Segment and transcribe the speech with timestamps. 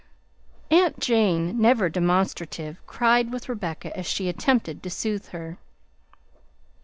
[0.71, 5.59] Aunt Jane, never demonstrative, cried with Rebecca as she attempted to soothe her.